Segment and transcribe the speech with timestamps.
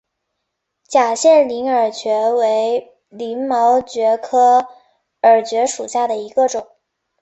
[0.87, 4.65] 假线鳞耳蕨为鳞毛蕨科
[5.21, 6.67] 耳蕨属下的一个种。